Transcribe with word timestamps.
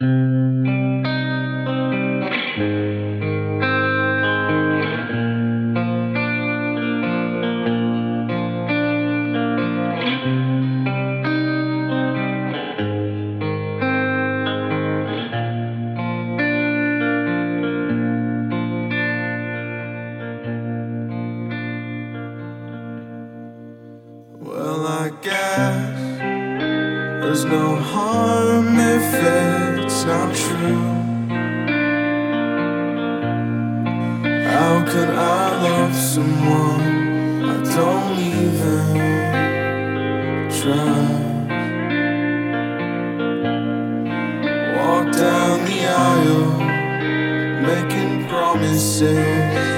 Well, 0.00 0.10
I 24.86 25.10
guess 25.22 26.18
there's 27.20 27.44
no 27.44 27.74
harm 27.74 28.78
if 28.78 29.14
it 29.14 29.77
it's 29.98 30.06
not 30.06 30.32
true. 30.32 30.84
How 34.46 34.84
could 34.86 35.10
I 35.10 35.62
love 35.66 35.92
someone 35.92 36.82
I 37.44 37.56
don't 37.76 38.18
even 38.38 38.86
try? 40.60 41.02
Walk 44.76 45.06
down 45.12 45.64
the 45.64 45.80
aisle, 45.88 46.50
making 47.66 48.28
promises. 48.28 49.77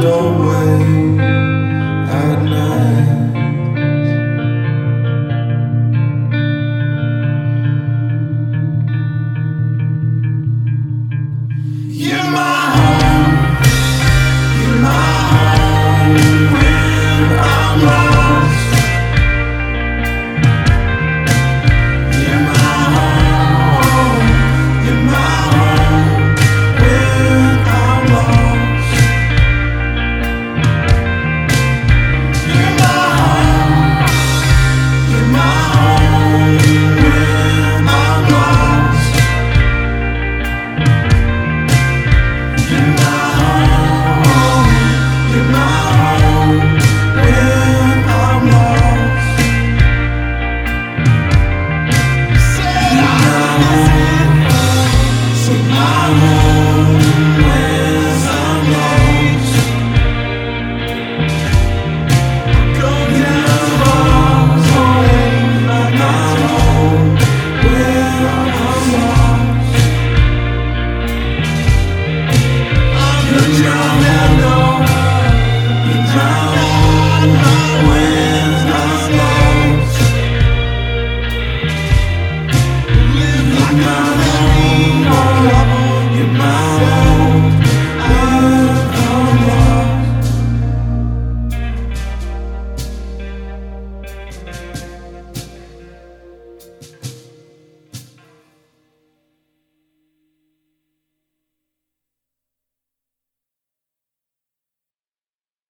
don't 0.00 0.48
wait. 0.48 0.89